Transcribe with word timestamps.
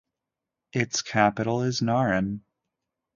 Its 0.73 1.03
capital 1.03 1.61
is 1.61 1.79
Naryn. 1.81 2.39